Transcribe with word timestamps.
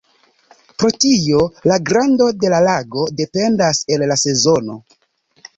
Pro 0.83 0.89
tio 1.03 1.41
la 1.71 1.77
grando 1.89 2.29
de 2.45 2.51
la 2.55 2.63
lago 2.71 3.05
dependas 3.21 3.85
el 3.97 4.09
la 4.15 4.21
sezono. 4.23 4.83